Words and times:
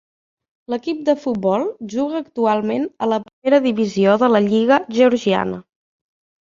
L'equip 0.73 1.03
de 1.09 1.13
futbol 1.25 1.65
juga 1.95 2.21
actualment 2.23 2.89
a 3.07 3.11
la 3.13 3.23
primera 3.29 3.63
divisió 3.69 4.19
de 4.27 4.35
la 4.37 4.45
lliga 4.51 4.83
georgiana. 4.99 5.67